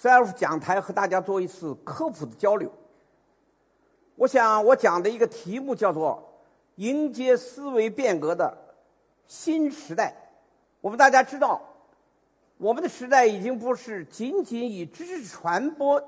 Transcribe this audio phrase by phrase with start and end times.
[0.00, 2.70] SELF 讲台和大家做一次科普的交流。
[4.16, 6.22] 我想我讲的一个题目叫做
[6.76, 8.56] “迎接思维变革的
[9.26, 10.14] 新时代”。
[10.80, 11.60] 我们大家知道，
[12.58, 16.02] 我们的时代已经不是仅仅以知识传播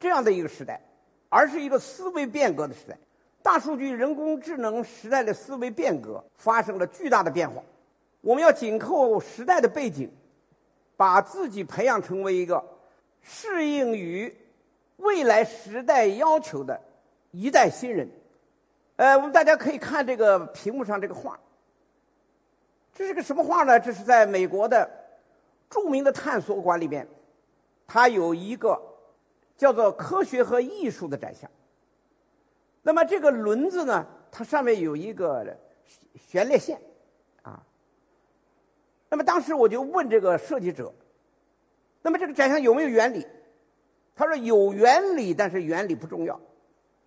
[0.00, 0.80] 这样的一个时代，
[1.28, 2.96] 而是一个思维变革的时代。
[3.42, 7.62] 大数据、人工智能时代的思维变革发生了巨大的变化。
[8.22, 10.10] 我们要紧扣时代的背景，
[10.96, 12.64] 把自己培养成为一个
[13.24, 14.32] 适应于
[14.98, 16.80] 未来时代要求的
[17.32, 18.08] 一代新人。
[18.96, 21.36] 呃，我们大家可以看这个屏幕上这个画，
[22.94, 23.80] 这是个什么画呢？
[23.80, 24.88] 这是在美国的
[25.68, 27.08] 著名的探索馆里边，
[27.88, 28.80] 它有一个
[29.56, 31.50] 叫做“科学和艺术”的展项。
[32.82, 35.56] 那么这个轮子呢，它上面有一个
[36.14, 36.80] 悬列线。
[37.42, 37.60] 啊
[39.08, 40.92] 那么当时我就问这个设计者
[42.04, 43.26] ：“那么这个展项有没有原理？”
[44.14, 46.38] 他说：“有原理，但是原理不重要，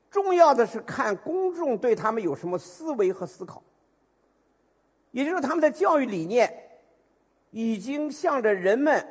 [0.10, 3.64] 重要的是看公众对他们有什么思维和思考。
[5.12, 6.52] 也就是他们的教育理念
[7.52, 9.08] 已经向着人们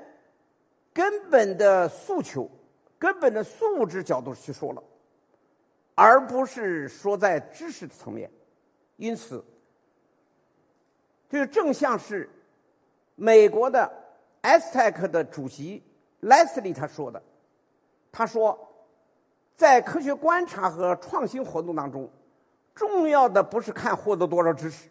[0.93, 2.51] 根本的诉求、
[2.99, 4.83] 根本的素质角度去说了，
[5.95, 8.29] 而不是说在知识层面。
[8.97, 9.45] 因此，
[11.31, 12.29] 这个正像是。”
[13.19, 13.91] 美国的
[14.47, 15.83] Aztec 的主席
[16.23, 17.21] Leslie 他说的，
[18.13, 18.57] 他说，
[19.57, 22.09] 在科学观察和创新活动当中，
[22.73, 24.89] 重要的不是看获得多少知识，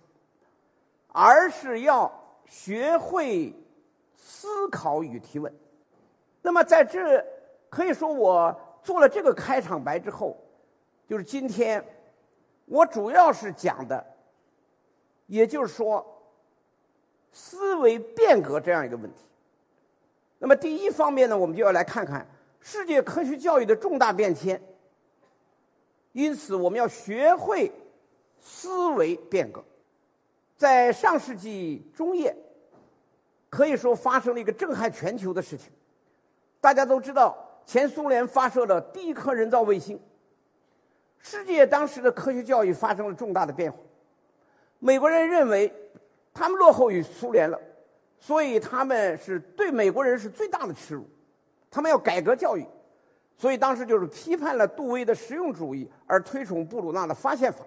[1.07, 2.11] 而是要
[2.45, 3.55] 学会
[4.17, 5.53] 思考与提问。
[6.41, 7.25] 那么在这
[7.69, 10.35] 可以说，我做了这个开场白之后，
[11.07, 11.81] 就是今天
[12.65, 14.05] 我主要是讲的，
[15.27, 16.05] 也就是说。
[17.37, 19.25] 思维变革这样一个问题。
[20.37, 22.27] 那么，第一方面呢，我们就要来看看
[22.59, 24.61] 世界科学教育的重大变迁。
[26.11, 27.71] 因此，我们要学会
[28.39, 29.63] 思维变革。
[30.57, 32.35] 在上世纪中叶，
[33.49, 35.71] 可以说发生了一个震撼全球的事情。
[36.61, 39.99] 大家都知道，前苏联发射了第一颗人造卫星，
[41.19, 43.77] 世界当时的科学教育发生了重大的变化。
[44.79, 45.73] 美国人认为。
[46.37, 47.57] 他们落后于苏联了，
[48.19, 51.07] 所以他们是对美国人是最大的耻辱。
[51.69, 52.65] 他们要改革教育，
[53.37, 57.65] 所以当时就是批判了杜威的实用主义，而推崇布鲁纳的发现法。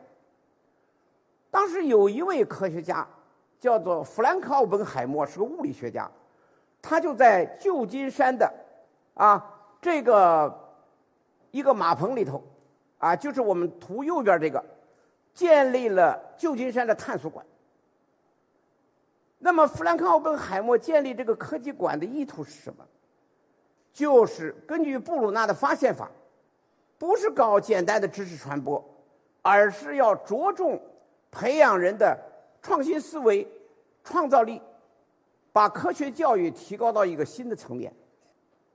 [1.50, 3.06] 当时有一位科学家
[3.60, 6.10] 叫做弗兰克·奥本海默，是个物理学家，
[6.80, 8.50] 他就在旧金山的
[9.14, 9.44] 啊
[9.80, 10.74] 这个
[11.50, 12.42] 一个马棚里头
[12.96, 14.64] 啊，就是我们图右边这个，
[15.34, 17.44] 建立了旧金山的探索馆。
[19.38, 22.84] 那么，弗兰克·奥本海默建立这个科技馆的意图是什么？
[23.92, 26.10] 就是根据布鲁纳的发现法，
[26.98, 28.84] 不是搞简单的知识传播，
[29.42, 30.80] 而是要着重
[31.30, 32.18] 培养人的
[32.60, 33.46] 创新思维、
[34.02, 34.60] 创造力，
[35.52, 37.92] 把科学教育提高到一个新的层面。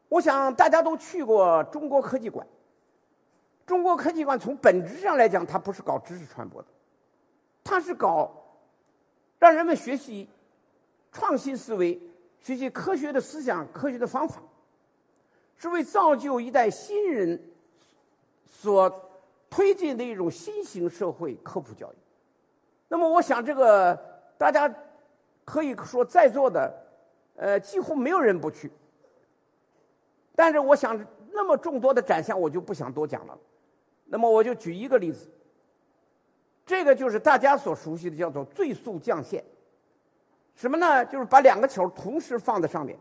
[0.07, 2.45] 我想大家都去过中国科技馆。
[3.65, 6.67] 中国科技馆从本质上来讲，它不是搞知识传播的，
[7.63, 8.31] 它是搞
[9.39, 10.29] 让人们学习。
[11.13, 11.97] 创新思维，
[12.41, 14.41] 学习科学的思想、科学的方法，
[15.55, 17.39] 是为造就一代新人
[18.45, 19.09] 所
[19.49, 21.95] 推进的一种新型社会科普教育。
[22.87, 23.97] 那么，我想这个
[24.37, 24.73] 大家
[25.45, 26.73] 可以说在座的，
[27.35, 28.71] 呃，几乎没有人不去。
[30.35, 30.99] 但是，我想
[31.31, 33.37] 那么众多的展项，我就不想多讲了。
[34.05, 35.27] 那么，我就举一个例子，
[36.65, 39.43] 这个就是大家所熟悉的，叫做最速降线。
[40.55, 41.05] 什么呢？
[41.05, 42.97] 就是把两个球同时放在上面，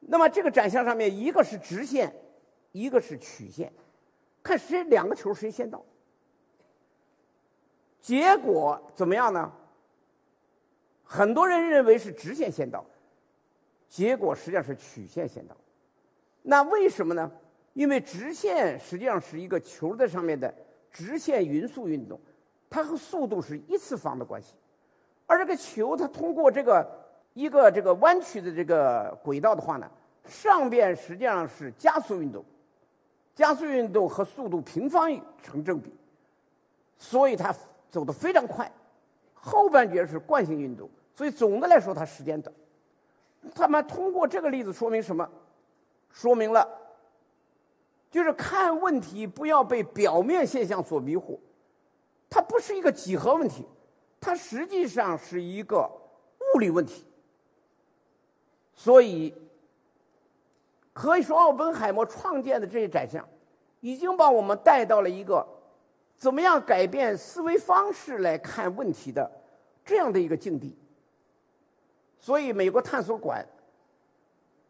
[0.00, 2.12] 那么这个展项上面一个是直线，
[2.72, 3.72] 一个是曲线，
[4.42, 5.84] 看谁两个球谁先到。
[8.00, 9.52] 结果怎么样呢？
[11.04, 12.84] 很多人认为是直线先到，
[13.88, 15.56] 结果实际上是曲线先到。
[16.42, 17.30] 那为什么呢？
[17.72, 20.52] 因为直线实际上是一个球在上面的
[20.90, 22.20] 直线匀速运动，
[22.68, 24.54] 它和速度是一次方的关系。
[25.28, 26.84] 而这个球，它通过这个
[27.34, 29.88] 一个这个弯曲的这个轨道的话呢，
[30.24, 32.44] 上边实际上是加速运动，
[33.34, 35.08] 加速运动和速度平方
[35.42, 35.94] 成正比，
[36.96, 37.54] 所以它
[37.90, 38.68] 走得非常快。
[39.34, 42.52] 后半截是惯性运动，所以总的来说它时间短。
[43.54, 45.28] 他们通过这个例子说明什么？
[46.10, 46.66] 说明了，
[48.10, 51.38] 就是看问题不要被表面现象所迷惑，
[52.30, 53.64] 它不是一个几何问题，
[54.20, 55.90] 它实际上是一个
[56.54, 57.04] 物理问题。
[58.74, 59.34] 所以，
[60.92, 63.28] 可以说奥本海默创建的这些展项，
[63.80, 65.46] 已经把我们带到了一个
[66.16, 69.30] 怎么样改变思维方式来看问题的
[69.84, 70.76] 这样的一个境地。
[72.20, 73.46] 所以，美国探索馆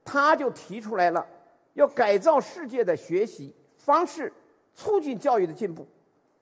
[0.05, 1.27] 他就提出来了，
[1.75, 4.33] 要改造世界的学习方式，
[4.75, 5.87] 促进教育的进步。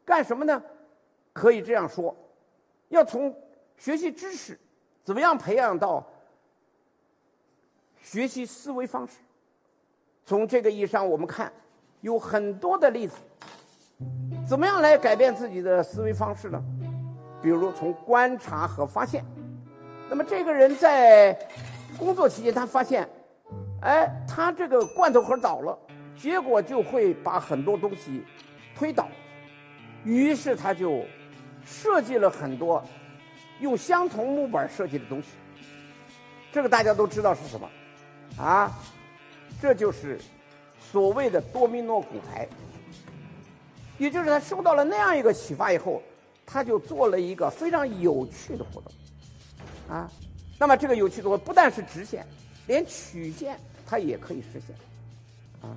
[0.04, 0.62] 干什么呢？
[1.32, 2.14] 可以这样说，
[2.88, 3.34] 要从
[3.76, 4.58] 学习知识，
[5.04, 6.04] 怎么样培养到
[8.02, 9.14] 学习思维方式。
[10.24, 11.52] 从这个意义上，我们看
[12.00, 13.14] 有很多的例子，
[14.48, 16.62] 怎么样来改变自己的思维方式呢？
[17.42, 19.24] 比如从观察和发现。
[20.08, 21.36] 那么这个人在
[21.98, 23.08] 工作期间，他发现，
[23.82, 25.78] 哎，他这个罐头盒倒了，
[26.16, 28.24] 结果就会把很多东西
[28.74, 29.08] 推倒，
[30.04, 31.04] 于是他就
[31.66, 32.82] 设计了很多
[33.60, 35.28] 用相同木板设计的东西。
[36.52, 37.68] 这个大家都知道是什么
[38.38, 38.72] 啊？
[39.60, 40.18] 这就是
[40.80, 42.48] 所谓的多米诺骨牌。
[43.98, 46.02] 也就是他受到了那样一个启发以后，
[46.44, 48.92] 他就做了一个非常有趣的活动。
[49.88, 50.10] 啊，
[50.58, 52.26] 那么这个有趣的活动不但是直线，
[52.66, 54.76] 连曲线它也可以实现，
[55.62, 55.76] 啊。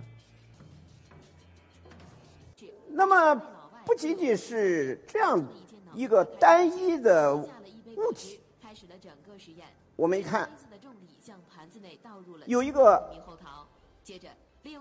[2.89, 3.35] 那么
[3.85, 5.41] 不仅仅是这样
[5.93, 8.39] 一个单一的物体，
[9.95, 10.49] 我们一看，
[12.45, 13.09] 有一个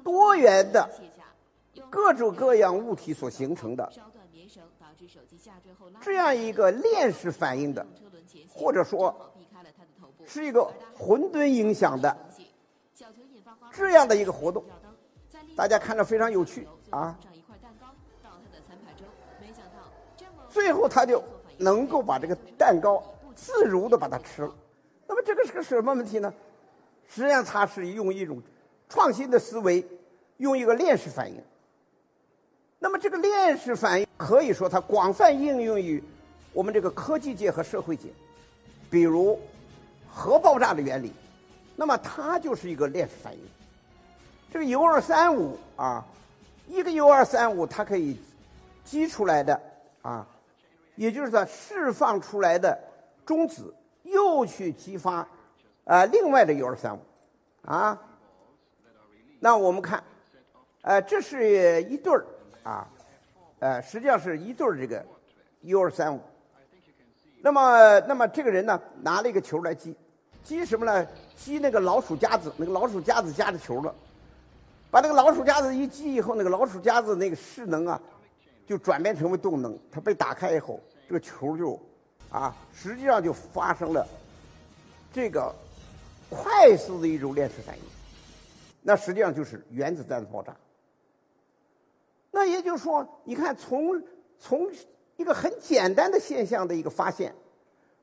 [0.03, 0.89] 多元的
[1.91, 3.93] 各种各样物体所形成的
[6.01, 7.87] 这样一个链式反应的。
[8.51, 9.15] 或者说，
[10.27, 12.15] 是一个混沌影响的
[13.73, 14.65] 这样的一个活动，
[15.57, 17.19] 大家看着非常有趣啊。
[20.59, 21.23] 最后他就
[21.57, 23.01] 能够把这个蛋糕
[23.33, 24.53] 自如的把它吃了。
[25.07, 26.35] 那么这个是个什么问题呢？
[27.07, 28.43] 实际上他是用一种
[28.89, 29.87] 创新的思维，
[30.39, 31.41] 用一个链式反应。
[32.81, 36.03] 那么这个链式反应可以说它广泛应用于
[36.53, 38.09] 我们这个科技界和社会界。
[38.91, 39.39] 比如
[40.11, 41.13] 核爆炸的原理，
[41.77, 43.41] 那么它就是一个链式反应。
[44.53, 46.05] 这个铀二三五啊，
[46.67, 48.19] 一个铀二三五它可以
[48.85, 49.61] 激出来的
[50.03, 50.27] 啊，
[50.99, 52.77] 也就是说释放出来的
[53.25, 53.73] 中子
[54.03, 55.27] 又去激发
[55.85, 57.01] 啊另外的铀二三五
[57.65, 57.97] 啊。
[59.39, 60.03] 那我们看，
[60.83, 62.27] 呃，这是一对儿
[62.65, 62.89] 啊，
[63.61, 65.01] 呃，实际上是一对儿这个
[65.63, 66.21] 铀二三五。
[67.41, 69.95] 那么，那么这个人呢，拿了一个球来击，
[70.43, 71.07] 击什么呢？
[71.37, 73.95] 击那个老鼠夹子，那个老鼠夹子夹着球了，
[74.91, 78.01] 把那个老鼠夹子一击以后，那个老鼠夹子那个势能啊，
[78.69, 80.79] 就转变成为动能，它被打开以后，
[81.09, 81.81] 这个球就，
[82.31, 84.07] 啊，实际上就发生了
[85.13, 85.53] 这个
[86.29, 87.83] 快速的一种链式反应，
[88.83, 90.55] 那实际上就是原子弹的爆炸。
[92.31, 94.03] 那也就是说，你看从
[94.39, 94.71] 从。
[95.19, 97.35] 一个很简单的现象的一个发现，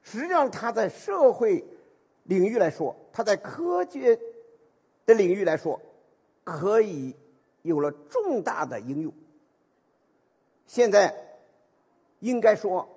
[0.03, 1.63] 实际上它在社会
[2.23, 4.19] 领域来说，它在科学
[5.05, 5.79] 的领域来说，
[6.43, 7.15] 可以
[7.61, 9.13] 有了重大的应用。
[10.67, 11.13] 现在
[12.19, 12.87] 应该说，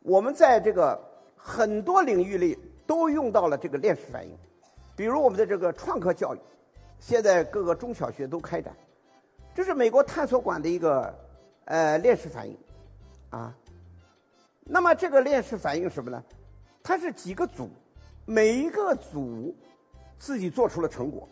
[0.00, 0.98] 我们在这个
[1.36, 4.36] 很多领域里都用到了这个链式反应，
[4.94, 6.38] 比如我们的这个创客教育，
[6.98, 8.74] 现在各个中小学都开展，
[9.54, 11.14] 这是美国探索馆的一个
[11.64, 12.56] 呃链式反应。
[13.30, 13.56] 啊，
[14.64, 16.22] 那么这个链式反应什么呢？
[16.82, 17.70] 它是几个组，
[18.26, 19.56] 每一个组
[20.18, 21.26] 自己做出了成果，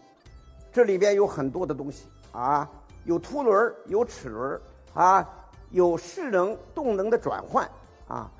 [0.72, 2.06] 这里边有很多的东西。
[2.32, 2.70] 啊，
[3.04, 4.60] 有凸轮有齿轮
[4.94, 5.28] 啊，
[5.70, 7.68] 有势能动能的转换
[8.08, 8.30] 啊，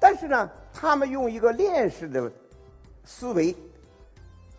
[0.00, 2.30] 但是呢，他们用一个链式的
[3.04, 3.56] 思维，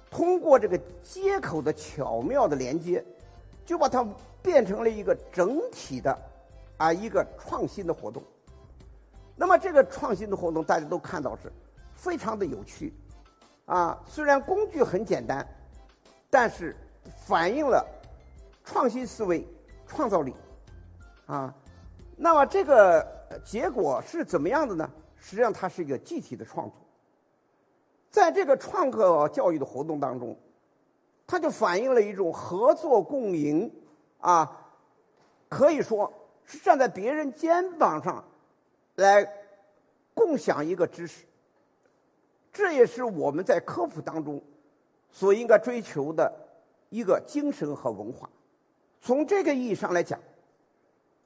[0.09, 3.03] 通过这个接口的巧妙的连接，
[3.65, 4.07] 就把它
[4.41, 6.17] 变成了一个整体的。
[6.77, 8.21] 啊，一个创新的活动。
[9.35, 11.51] 那么这个创新的活动，大家都看到是
[11.95, 12.91] 非常的有趣，
[13.65, 15.47] 啊，虽然工具很简单，
[16.31, 16.75] 但是
[17.15, 17.85] 反映了
[18.65, 19.47] 创新思维、
[19.87, 20.33] 创造力，
[21.27, 21.53] 啊，
[22.17, 23.05] 那么这个
[23.43, 24.89] 结果是怎么样的呢？
[25.17, 26.77] 实际上，它是一个集体的创作。
[28.10, 30.38] 在这个创客教育的活动当中，
[31.25, 33.72] 它就反映了一种合作共赢，
[34.20, 34.67] 啊，
[35.50, 36.12] 可以说
[36.46, 38.24] 是站在别人肩膀上
[38.96, 39.27] 来
[40.13, 41.25] 共享一个知识。
[42.51, 44.39] 这也是我们在科普当中
[45.10, 46.32] 所应该追求的
[46.89, 48.29] 一个精神和文化。
[49.01, 50.20] 从这个意义上来讲，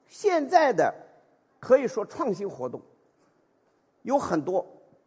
[0.07, 0.93] 现在的
[1.59, 2.81] 可以说创新活动
[4.03, 4.65] 有很多，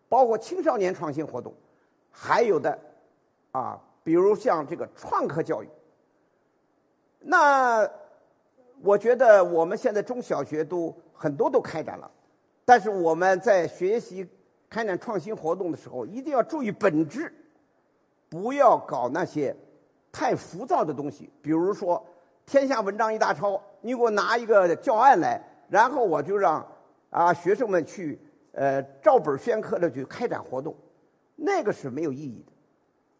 [0.08, 1.52] 包括青少年创新活动，
[2.10, 2.78] 还有的
[3.52, 5.68] 啊，比如像这个创客教育。
[7.18, 7.88] 那
[8.82, 12.10] 我觉得我们现在中小学都很多都开展了，
[12.64, 14.28] 但是我们在学习。
[14.72, 17.34] 开展创新活动的时候，一定要注意本质，
[18.28, 19.52] 不要搞那些
[20.12, 21.28] 太浮躁的东西。
[21.42, 22.00] 比如说，
[22.50, 26.66] 天下文章一大抄，你给我拿一个教案来，然后我就让
[27.08, 30.74] 啊学生们去呃照本宣科的去开展活动，
[31.36, 32.52] 那个是没有意义的。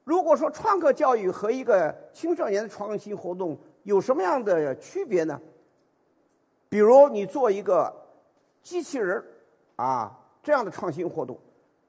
[0.03, 5.41] 如果说创客教育和一个青少年的创新活动有什么样的区别呢？
[6.69, 7.95] 比如你做一个
[8.65, 9.25] 机器人
[9.77, 10.17] 啊。
[10.43, 11.39] 这样的创新活动，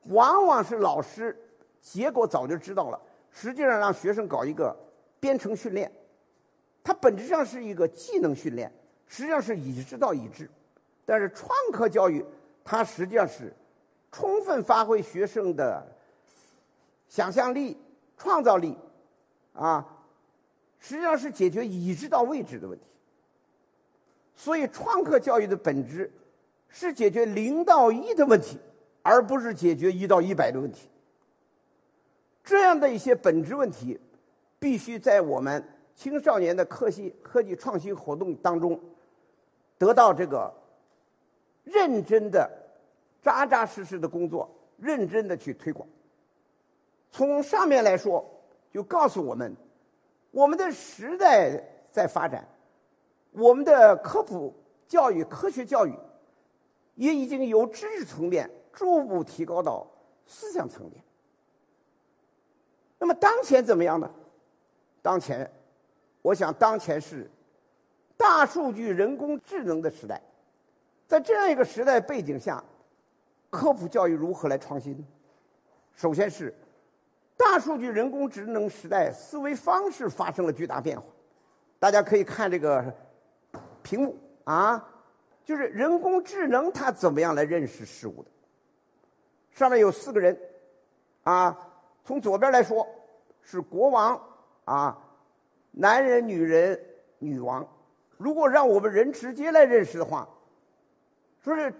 [0.10, 1.36] 往往是老师
[1.80, 4.78] 结果早就知道了，实际上让学生搞一个
[5.22, 5.90] 编程训练，
[6.84, 8.72] 它本质上是一个技能训练，
[9.08, 10.50] 实际上是已知到已知。
[11.06, 12.26] 但是创客教育，
[12.64, 13.54] 它实际上是
[14.12, 15.86] 充分发挥学生的
[17.08, 17.78] 想象力、
[18.18, 18.78] 创造力，
[19.54, 19.86] 啊，
[20.80, 22.86] 实际上是解决已知到未知的问题。
[24.36, 26.12] 所以创客教育的本质。
[26.74, 28.58] 是解决零到一的问题，
[29.02, 30.88] 而不是解决一到一百的问题。
[32.46, 34.00] 这样的一些本质问题，
[34.58, 35.62] 必须在我们
[35.96, 38.80] 青少年的科技科技创新活动当中
[39.78, 40.54] 得到这个
[41.64, 42.50] 认真的、
[43.22, 45.88] 扎扎实实的工作，认真的去推广。
[47.12, 48.26] 从上面来说，
[48.72, 49.56] 就告诉我们，
[50.32, 52.48] 我们的时代在发展，
[53.32, 54.54] 我们的科普
[54.88, 55.94] 教育、科学教育。
[56.96, 59.88] 也已经由知识层面逐步提高到
[60.28, 61.02] 思想层面。
[63.00, 64.12] 那么当前怎么样呢？
[65.02, 65.50] 当前，
[66.22, 67.30] 我想当前是
[68.18, 70.22] 大数据、人工智能的时代。
[71.08, 72.64] 在这样一个时代背景下，
[73.50, 75.06] 科普教育如何来创新？
[75.94, 76.54] 首先是
[77.36, 81.06] 大数据、人工智能时代思维方式发生了巨大变化。
[81.80, 82.94] 大家可以看这个
[83.84, 84.88] 屏幕啊。
[85.44, 88.30] 就是人工智能，它怎么样来认识事物的？
[89.50, 90.40] 上面有四个人，
[91.24, 91.58] 啊，
[92.06, 92.88] 从左边来说
[93.42, 94.22] 是国王
[94.66, 94.98] 啊，
[95.72, 96.80] 男人、女人、
[97.20, 97.68] 女王。
[98.18, 100.28] 如果让我们人直接来认识的话，
[101.40, 101.74] 说是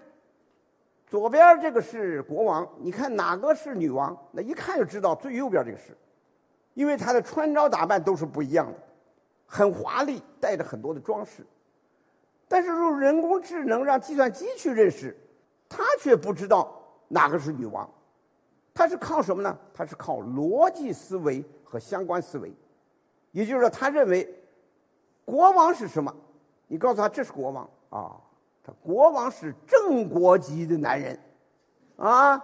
[1.06, 4.16] 左边这个是国王，你看哪个是女王？
[4.32, 5.96] 那一看就知道最右边这个是，
[6.74, 8.78] 因为她的穿着打扮都是不一样的，
[9.46, 11.46] 很华丽，带着很多的装饰。
[12.48, 15.16] 但是用人工智能让计算机去认识，
[15.68, 17.88] 他却不知道哪个是女王，
[18.74, 19.58] 他是靠什么呢？
[19.72, 22.52] 他是靠逻辑思维和相关思维，
[23.32, 24.32] 也就是说，他认为
[25.24, 26.14] 国王是什么？
[26.68, 28.16] 你告诉他这是国王啊，
[28.62, 31.18] 他国王是正国级的男人，
[31.96, 32.40] 啊，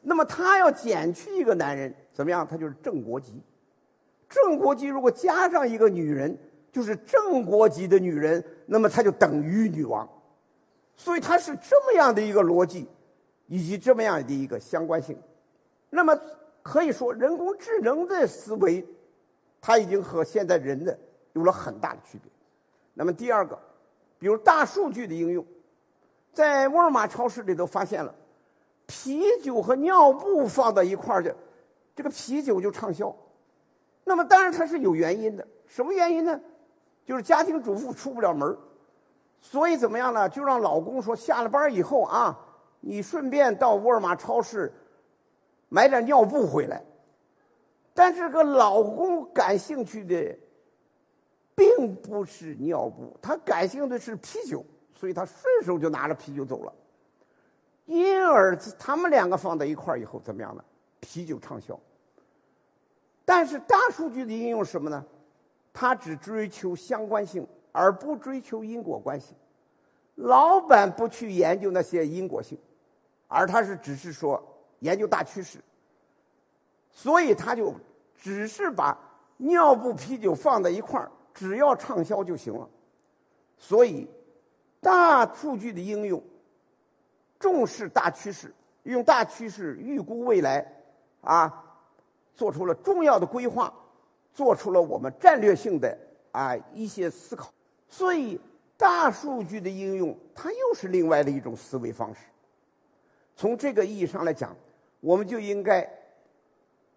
[0.00, 2.46] 那么他要减去一个男人，怎么样？
[2.48, 3.42] 他就是正国级，
[4.28, 6.38] 正国级如果加上一个女人。
[6.72, 10.08] 就是正国级的女人，那么她就等于女王，
[10.94, 12.86] 所以它是这么样的一个逻辑，
[13.48, 15.20] 以及这么样的一个相关性。
[15.90, 16.16] 那么
[16.62, 18.86] 可以说，人工智能的思维，
[19.60, 20.98] 它已经和现在人的
[21.32, 22.30] 有了很大的区别。
[22.94, 23.58] 那么第二个，
[24.18, 25.44] 比如大数据的应用，
[26.32, 28.14] 在沃尔玛超市里头发现了，
[28.86, 31.34] 啤酒和尿布放到一块儿去，
[31.94, 33.14] 这个啤酒就畅销。
[34.04, 36.40] 那么当然它是有原因的，什么原因呢？
[37.04, 38.56] 就是家庭主妇出不了门
[39.40, 40.28] 所以怎么样呢？
[40.28, 42.38] 就让老公说下了班以后啊，
[42.80, 44.72] 你顺便到沃尔玛超市
[45.68, 46.82] 买点尿布回来。
[48.00, 50.34] 但是个老公感兴趣的
[51.54, 54.64] 并不是尿布，他感兴趣的是啤酒，
[54.94, 56.72] 所以他顺手就拿着啤酒走了。
[57.84, 60.64] 因而他们两个放在一块以后怎么样呢？
[61.00, 61.78] 啤酒畅销。
[63.22, 65.04] 但是大数据的应用什么呢？
[65.70, 69.34] 他只追求相关性，而不追求因果关系。
[70.14, 72.58] 老板不去研究那些因果性，
[73.28, 74.42] 而他是只是说
[74.78, 75.58] 研究大趋势。
[76.92, 77.72] 所以他就
[78.20, 78.96] 只是把
[79.38, 82.68] 尿布、啤酒放在一块儿，只要畅销就行了。
[83.56, 84.08] 所以，
[84.80, 86.22] 大数据的应用
[87.38, 90.64] 重视大趋势，用大趋势预估未来，
[91.22, 91.64] 啊，
[92.36, 93.72] 做出了重要的规划。
[94.32, 95.98] 做出了我们战略性的
[96.30, 97.52] 啊一些思考。
[97.88, 98.40] 所以，
[98.76, 102.20] 大数据的应用，它又是另外的一种思维方式。
[103.34, 104.56] 从这个意义上来讲，
[105.00, 105.82] 我们就应该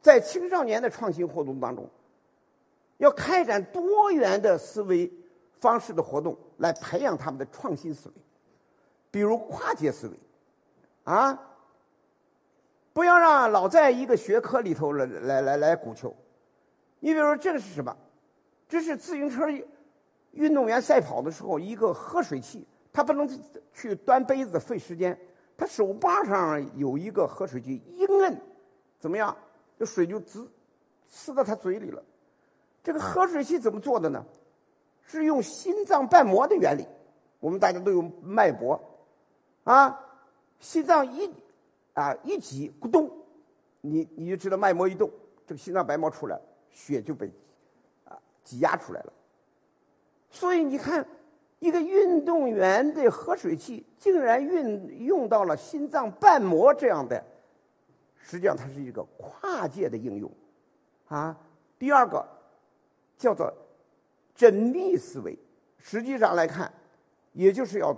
[0.04, 1.90] 在青少年的创新活动当中，
[2.98, 5.10] 要开展多元的思维
[5.62, 8.16] 方式的活动，来培养他们的创新思维，
[9.10, 10.14] 比如跨界思维，
[11.06, 11.40] 啊，
[12.92, 16.14] 不要让老在一个学科里头来来来来鼓球。
[17.00, 17.96] 你比如说，这个是什么？
[18.68, 19.46] 这是自行车
[20.32, 23.26] 运动员赛跑的时候一个喝水器，他不能
[23.74, 25.18] 去端杯子费时间，
[25.56, 28.38] 他手把上有一个喝水器，一摁，
[29.00, 29.34] 怎么样？
[29.84, 30.50] 这水就滋，
[31.12, 32.02] 呲到他嘴里了。
[32.82, 34.26] 这个喝水器怎么做的呢？
[35.06, 36.88] 是用心脏瓣膜的原理。
[37.42, 38.80] 我们大家都有脉搏，
[39.66, 40.00] 啊，
[40.58, 41.30] 心脏一
[41.92, 43.12] 啊一挤，咕咚，
[43.82, 45.12] 你你就知道脉搏一动，
[45.46, 46.40] 这个心脏白膜出来。
[46.72, 47.30] 血就被
[48.06, 49.14] 啊挤压出来了，
[50.32, 51.06] 所以你看，
[51.60, 57.22] 一个运动员的喝水器竟然运用到了心脏瓣膜这样的，
[58.26, 60.32] 实际上它是一个跨界的应用，
[61.10, 61.38] 啊，
[61.78, 62.26] 第二个
[63.18, 63.54] 叫做
[64.36, 65.38] 缜密思维，
[65.78, 66.72] 实际上来看，
[67.34, 67.96] 也就是要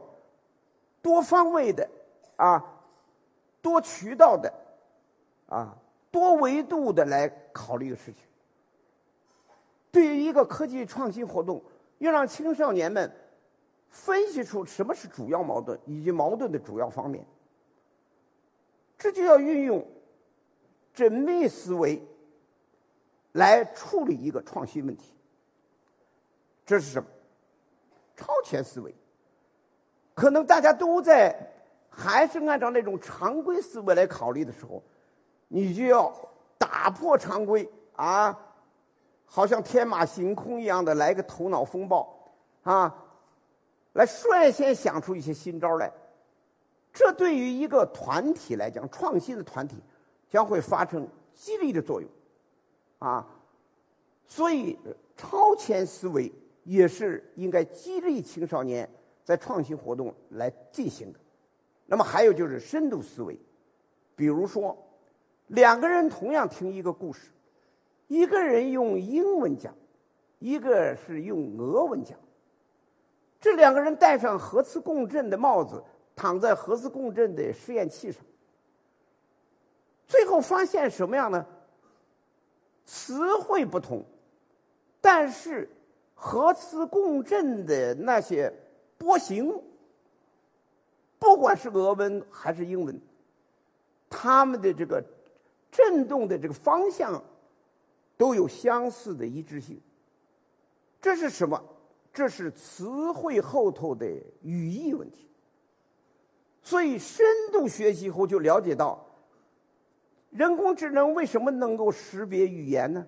[0.99, 1.87] 多方位的
[2.37, 2.61] 啊，
[3.61, 4.51] 多渠道的
[5.47, 5.77] 啊，
[6.09, 8.23] 多维度的来考虑一个事情。
[9.91, 11.63] 对于一个科技创新活动，
[11.99, 13.09] 要让青少年们
[13.91, 17.23] 分析出什么是主要矛盾以及矛盾的主要方面，
[18.97, 19.85] 这就要运用
[20.95, 22.01] 缜密思维
[23.33, 25.13] 来处理一个创新问题。
[26.65, 27.07] 这是什么？
[28.15, 28.95] 超前思维。
[30.13, 31.35] 可能大家都在
[31.89, 34.81] 还是按照那种常规思维来考虑的时候，
[35.47, 36.13] 你就要
[36.57, 38.39] 打破常规啊！
[39.27, 42.31] 好像天马行空一样的来个头脑风暴，
[42.63, 42.95] 啊，
[43.93, 45.91] 来率先想出一些新招来，
[46.93, 49.75] 这对于一个团体来讲，创新的团体
[50.35, 52.09] 将会发生激励的作用，
[52.99, 53.25] 啊，
[54.27, 54.77] 所以
[55.15, 56.29] 超前思维
[56.65, 58.89] 也是应该激励青少年
[59.23, 61.19] 在创新活动来进行的。
[61.85, 63.39] 那么还有就是深度思维，
[64.13, 64.77] 比如说
[65.47, 67.31] 两个人同样听一个故事。
[68.09, 69.73] 一个人用英文讲，
[70.39, 72.19] 一个是用俄文讲。
[73.39, 75.81] 这两个人戴上核磁共振的帽子，
[76.13, 78.21] 躺在核磁共振的试验器上，
[80.07, 81.45] 最后发现什么样呢？
[82.85, 84.03] 词汇不同，
[85.01, 85.69] 但是
[86.13, 88.53] 核磁共振的那些
[88.97, 89.61] 波形，
[91.17, 92.99] 不管是俄文还是英文，
[94.09, 95.03] 他们的这个
[95.71, 97.23] 振动的这个方向。
[98.17, 99.77] 都有相似的一致性，
[101.01, 101.61] 这是什么？
[102.13, 104.07] 这是词汇后头的
[104.41, 105.27] 语义问题。
[106.63, 109.04] 所以深度学习后就了解到，
[110.35, 113.05] 人工智能为什么能够识别语言呢？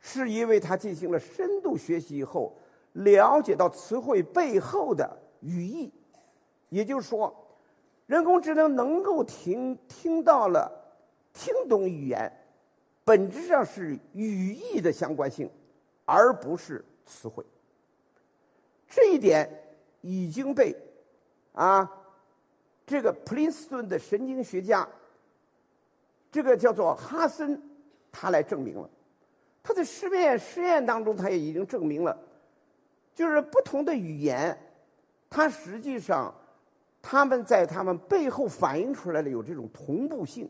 [0.00, 2.56] 是因为它进行了深度学习以后，
[2.94, 5.92] 了解到词汇背后的语义。
[6.70, 7.34] 也就是说，
[8.06, 10.72] 人工智能能够听听到了，
[11.34, 12.32] 听懂语言。
[13.04, 15.50] 本质上是语义的相关性，
[16.06, 17.44] 而不是词汇。
[18.88, 19.50] 这一点
[20.00, 20.74] 已经被
[21.52, 21.90] 啊，
[22.86, 24.88] 这个普林斯顿的神经学家，
[26.30, 27.60] 这个叫做哈森，
[28.12, 28.88] 他来证明了。
[29.62, 32.16] 他在实验实验当中，他也已经证明了，
[33.14, 34.56] 就是不同的语言，
[35.28, 36.34] 它实际上
[37.02, 40.48] 他们在他们背后反映出来的有这种同步性。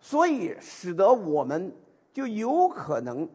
[0.00, 1.72] 所以，使得我们
[2.12, 3.28] 就有可能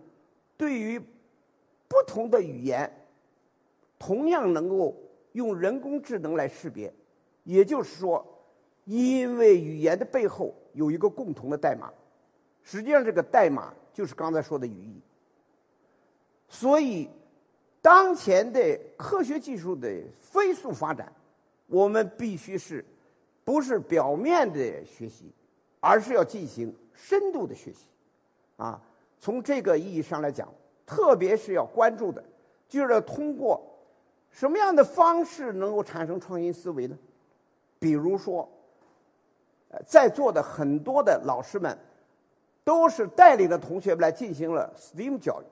[0.58, 2.92] 对于不同的语言，
[4.00, 4.96] 同样能够
[5.34, 6.92] 用人工智能来识别。
[7.44, 8.26] 也就是说，
[8.86, 11.92] 因为语言的背后有一个共同的代码，
[12.64, 15.02] 实际上这个代码就是刚才说的语义。
[16.48, 17.10] 所以，
[17.82, 19.90] 当前的科学技术的
[20.22, 21.12] 飞速发展，
[21.66, 22.86] 我们必须是
[23.44, 25.32] 不是表面的学习？
[25.80, 27.86] 而是要进行深度的学习，
[28.58, 28.82] 啊，
[29.20, 30.52] 从这个意义上来讲，
[30.84, 32.24] 特别是要关注的，
[32.68, 33.62] 就是要通过
[34.32, 36.98] 什么样的方式能够产生创新思维呢？
[37.78, 38.50] 比如说，
[39.86, 41.78] 在座的很多的老师们，
[42.64, 45.46] 都是带领着同学们来进行了 STEAM 教育。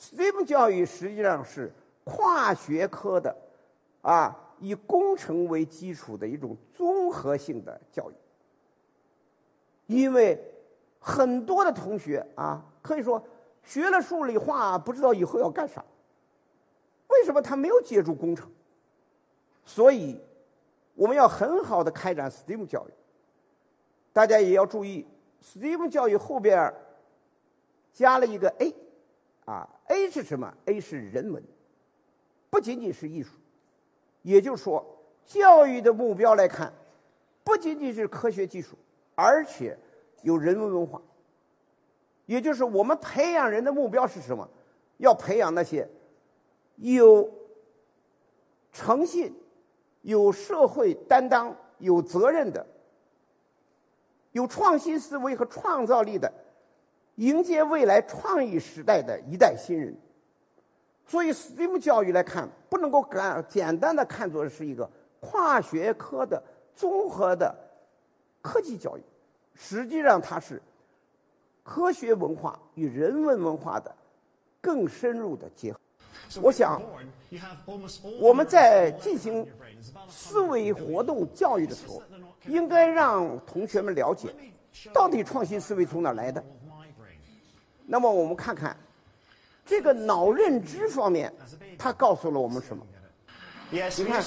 [0.00, 1.72] STEAM 教育实际上是
[2.04, 3.36] 跨学科的，
[4.02, 8.14] 啊，以工程为基础的一种综合性的教育。
[9.86, 10.38] 因为
[10.98, 13.22] 很多的同学啊，可以说
[13.62, 15.84] 学了数理化，不知道以后要干啥。
[17.08, 18.50] 为什么他没有接触工程？
[19.64, 20.20] 所以，
[20.94, 22.92] 我们要很好的开展 STEAM 教育。
[24.18, 25.06] 大家也要注意
[25.44, 26.74] ，STEAM 教育后边
[27.92, 28.74] 加了一个 A，
[29.44, 31.40] 啊，A 是什么？A 是人文，
[32.50, 33.36] 不仅仅是艺术。
[34.22, 34.84] 也就是说，
[35.24, 36.72] 教育的目标来看，
[37.44, 38.76] 不仅仅是科学技术，
[39.14, 39.78] 而且
[40.22, 41.00] 有人文文化。
[42.26, 44.50] 也就是我们培养人的目标是什么？
[44.96, 45.88] 要培养那些
[46.74, 47.32] 有
[48.72, 49.32] 诚信、
[50.02, 52.66] 有社会担当、有责任的。
[54.38, 56.32] 有创新思维和创造力的，
[57.16, 59.92] 迎接未来创意时代的一代新人。
[61.04, 66.40] 所以，STEAM 教育来看，不能够干简单的看作是一个跨学科的
[66.76, 67.52] 综合的
[68.40, 69.02] 科技教育，
[69.54, 70.62] 实际上它是
[71.64, 73.92] 科学文化与人文文化的
[74.60, 75.80] 更深入的结合。
[76.40, 76.80] 我想，
[78.20, 79.44] 我们在进行
[80.08, 82.00] 思维活动教育的时候。
[82.46, 84.34] 应该让同学们了解，
[84.92, 86.42] 到底创新思维从哪来的。
[87.86, 88.76] 那么我们看看，
[89.64, 91.32] 这个脑认知方面，
[91.78, 92.86] 它告诉了我们什么
[93.72, 94.22] ？？Yes, 你看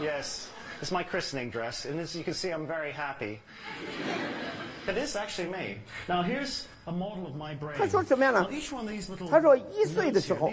[0.00, 0.46] ，Yes,
[0.82, 3.38] it's my christening dress, and as you can see, I'm very happy.
[4.86, 5.80] It is actually me.
[6.06, 7.76] Now here's a model of my brain.
[7.76, 8.48] 他说什么样呢？
[9.30, 10.50] 他说一岁的时候，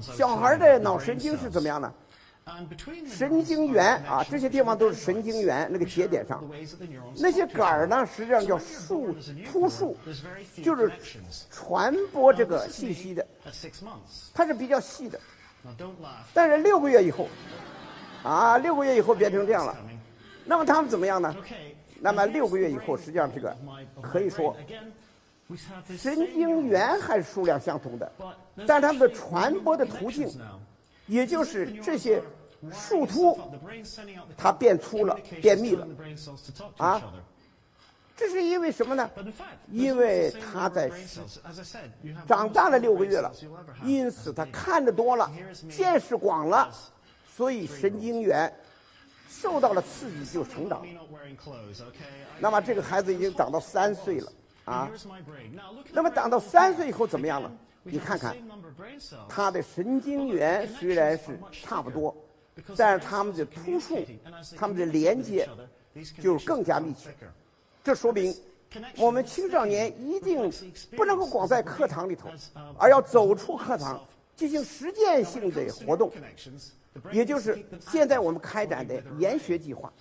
[0.00, 1.92] 小孩的脑神经是怎么样呢？
[3.08, 6.44] 神经元啊，这些地方都是神经元那个节点上，
[7.16, 9.14] 那些杆儿呢，实际上叫树
[9.50, 9.96] 突树，
[10.62, 10.92] 就是
[11.50, 13.26] 传播这个信息的，
[14.34, 15.18] 它是比较细的。
[16.34, 17.28] 但是六个月以后，
[18.22, 19.74] 啊，六个月以后变成这样了，
[20.44, 21.34] 那么他们怎么样呢？
[21.98, 23.56] 那么六个月以后，实际上这个
[24.02, 24.54] 可以说
[25.96, 28.12] 神经元还是数量相同的，
[28.66, 30.28] 但它们的传播的途径。
[31.06, 32.22] 也就是这些
[32.72, 33.38] 树突，
[34.36, 35.86] 它变粗了，变密了，
[36.78, 37.02] 啊，
[38.16, 39.10] 这是因为什么呢？
[39.70, 40.90] 因为它在
[42.26, 43.30] 长大了六个月了，
[43.82, 45.30] 因此他看得多了，
[45.70, 46.72] 见识广了，
[47.36, 48.50] 所以神经元
[49.28, 50.86] 受到了刺激就成长。
[52.38, 54.32] 那么这个孩子已经长到三岁了，
[54.64, 54.90] 啊，
[55.92, 57.52] 那么长到三岁以后怎么样了？
[57.84, 58.34] 你看看，
[59.28, 62.16] 它的神经元虽然是差不多，
[62.76, 64.02] 但是它们的突触、
[64.56, 65.46] 它们的连接
[66.20, 67.14] 就更加密切。
[67.82, 68.34] 这说明
[68.96, 70.50] 我们青少年一定
[70.96, 72.30] 不能够光在课堂里头，
[72.78, 74.02] 而要走出课堂，
[74.34, 76.10] 进行实践性的活动，
[77.12, 79.92] 也就是现在我们开展的研学计划。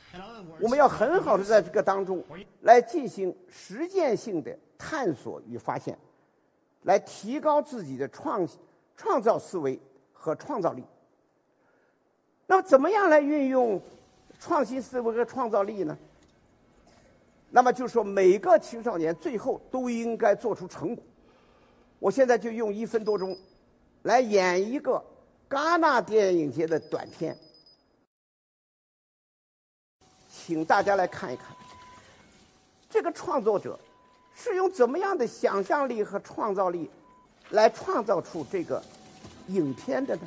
[0.62, 2.24] 我们要很好的在这个当中
[2.62, 5.98] 来进行实践性的探索与发现。
[6.84, 8.48] 来提高自己的创
[8.96, 9.80] 创造思维
[10.12, 10.84] 和创造力。
[12.46, 13.82] 那么，怎么样来运用
[14.39, 15.98] 创新思维和创造力呢？
[17.50, 21.04] 那么，就是说每个青少年最后都应该做出成果。
[22.00, 23.38] 我现在就用一分多钟
[24.02, 25.04] 来演一个
[25.50, 27.38] 戛纳电影节的短片，
[30.30, 31.56] 请大家来看一看
[32.89, 33.80] 这个创作者。
[34.36, 36.89] 是用怎么样的想象力和创造力，
[37.52, 38.82] 来创造出这个
[39.48, 40.22] 影片的呢？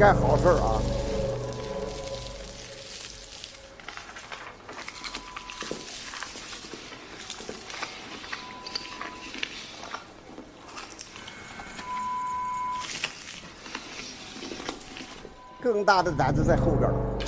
[0.00, 0.80] 干好事啊！
[15.60, 17.19] 更大的胆子在后边。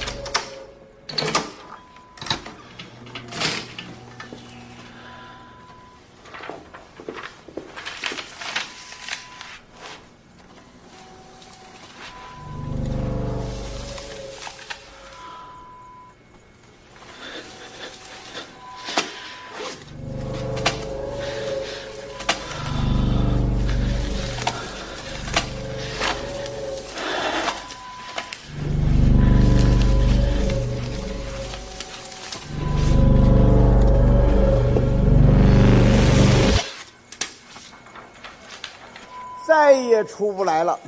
[40.05, 40.79] 出不来了。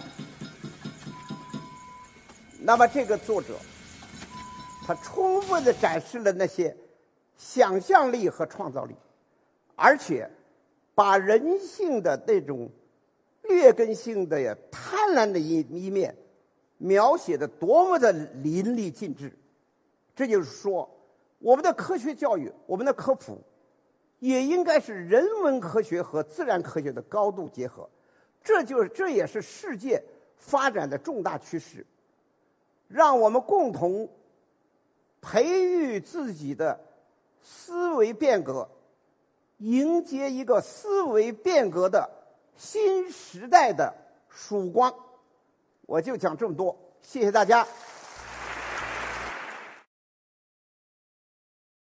[2.60, 3.56] 那么，这个作者，
[4.86, 6.74] 他充分的展示了那些
[7.36, 8.94] 想象力和创造力，
[9.76, 10.30] 而且
[10.94, 12.70] 把人性的那种
[13.42, 16.16] 劣根性的贪婪的一一面
[16.78, 19.36] 描写的多么的淋漓尽致。
[20.16, 20.88] 这就是说，
[21.40, 23.38] 我们的科学教育，我们的科普，
[24.20, 27.86] 也应该是人文科学和自然科学的高度结合。
[28.44, 30.04] 这就是，这也是世界
[30.36, 31.84] 发展的重大趋势。
[32.86, 34.08] 让我们共同
[35.20, 36.78] 培育自己的
[37.42, 38.68] 思维变革，
[39.58, 42.08] 迎接一个思维变革的
[42.54, 43.92] 新时代的
[44.28, 44.94] 曙光。
[45.86, 47.66] 我就讲这么多，谢谢大家。